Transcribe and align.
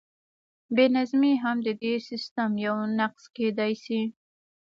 بې 0.75 0.85
نظمي 0.95 1.33
هم 1.43 1.57
د 1.67 1.69
دې 1.81 1.93
سیسټم 2.09 2.51
یو 2.65 2.75
نقص 2.99 3.23
کیدی 3.35 3.73
شي. 3.83 4.01